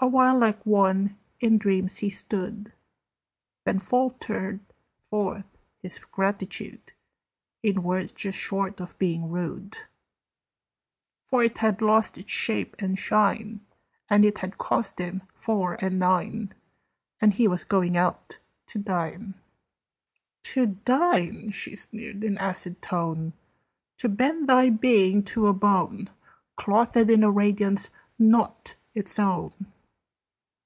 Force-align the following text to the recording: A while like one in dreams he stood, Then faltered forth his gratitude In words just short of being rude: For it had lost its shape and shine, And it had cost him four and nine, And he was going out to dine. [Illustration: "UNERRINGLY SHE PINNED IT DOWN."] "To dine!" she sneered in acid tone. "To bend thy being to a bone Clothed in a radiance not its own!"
A 0.00 0.08
while 0.08 0.36
like 0.36 0.66
one 0.66 1.16
in 1.38 1.58
dreams 1.58 1.98
he 1.98 2.10
stood, 2.10 2.72
Then 3.64 3.78
faltered 3.78 4.58
forth 4.98 5.46
his 5.78 6.00
gratitude 6.00 6.94
In 7.62 7.84
words 7.84 8.10
just 8.10 8.36
short 8.36 8.80
of 8.80 8.98
being 8.98 9.30
rude: 9.30 9.78
For 11.24 11.44
it 11.44 11.58
had 11.58 11.80
lost 11.80 12.18
its 12.18 12.32
shape 12.32 12.74
and 12.80 12.98
shine, 12.98 13.60
And 14.10 14.24
it 14.24 14.38
had 14.38 14.58
cost 14.58 14.98
him 14.98 15.22
four 15.34 15.76
and 15.80 16.00
nine, 16.00 16.52
And 17.20 17.34
he 17.34 17.46
was 17.46 17.62
going 17.62 17.96
out 17.96 18.40
to 18.70 18.80
dine. 18.80 19.34
[Illustration: 20.44 20.44
"UNERRINGLY 20.44 20.44
SHE 20.46 20.54
PINNED 20.54 20.72
IT 20.72 20.84
DOWN."] 20.84 21.12
"To 21.32 21.40
dine!" 21.42 21.50
she 21.52 21.76
sneered 21.76 22.24
in 22.24 22.38
acid 22.38 22.82
tone. 22.82 23.34
"To 23.98 24.08
bend 24.08 24.48
thy 24.48 24.68
being 24.68 25.22
to 25.26 25.46
a 25.46 25.52
bone 25.52 26.08
Clothed 26.56 27.08
in 27.08 27.22
a 27.22 27.30
radiance 27.30 27.90
not 28.18 28.74
its 28.96 29.20
own!" 29.20 29.52